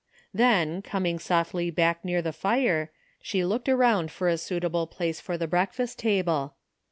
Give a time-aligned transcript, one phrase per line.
[0.33, 2.89] Then, coming softly back near the fire,
[3.21, 6.55] she looked around for a suitable place for the break fast table.